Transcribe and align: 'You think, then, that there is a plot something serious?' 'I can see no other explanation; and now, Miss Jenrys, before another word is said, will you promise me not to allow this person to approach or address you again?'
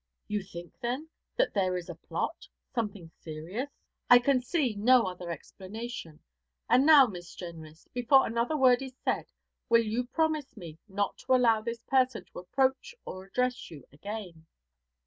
'You 0.27 0.41
think, 0.41 0.73
then, 0.81 1.09
that 1.35 1.53
there 1.53 1.77
is 1.77 1.87
a 1.87 1.93
plot 1.93 2.47
something 2.73 3.11
serious?' 3.19 3.69
'I 4.09 4.17
can 4.17 4.41
see 4.41 4.73
no 4.75 5.03
other 5.03 5.29
explanation; 5.29 6.23
and 6.67 6.87
now, 6.87 7.05
Miss 7.05 7.35
Jenrys, 7.35 7.87
before 7.93 8.25
another 8.25 8.57
word 8.57 8.81
is 8.81 8.95
said, 9.05 9.27
will 9.69 9.83
you 9.83 10.07
promise 10.07 10.57
me 10.57 10.79
not 10.87 11.19
to 11.19 11.35
allow 11.35 11.61
this 11.61 11.83
person 11.83 12.25
to 12.33 12.39
approach 12.39 12.95
or 13.05 13.25
address 13.25 13.69
you 13.69 13.83
again?' 13.91 14.47